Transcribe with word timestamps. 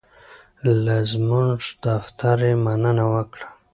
له 0.83 0.95
زمونږ 1.11 1.61
دفتر 1.83 2.37
یې 2.47 2.53
مننه 2.65 3.05
وکړه. 3.13 3.47